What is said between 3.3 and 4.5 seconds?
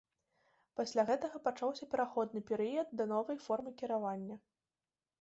формы кіравання.